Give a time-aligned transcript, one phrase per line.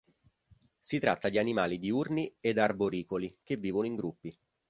[0.79, 4.35] Si tratta di animali diurni ed arboricoli, che vivono in gruppi.